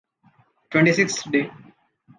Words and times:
The 0.63 0.69
twenty-sixth 0.71 1.29
day. 1.31 1.51